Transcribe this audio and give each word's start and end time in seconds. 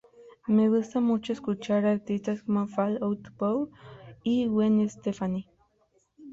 Me 0.47 0.67
gusta 0.67 0.99
mucho 0.99 1.31
escuchar 1.31 1.85
artistas 1.85 2.41
como 2.41 2.65
Fall 2.65 2.97
Out 3.03 3.37
Boy 3.37 3.69
y 4.23 4.47
Gwen 4.47 4.89
Stefani. 4.89 5.47